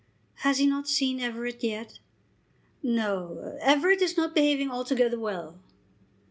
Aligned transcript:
"Has 0.37 0.57
he 0.57 0.65
not 0.65 0.87
seen 0.87 1.19
Everett 1.19 1.61
yet?" 1.63 1.99
"No. 2.81 3.59
Everett 3.61 4.01
is 4.01 4.17
not 4.17 4.33
behaving 4.33 4.71
altogether 4.71 5.19
well." 5.19 5.59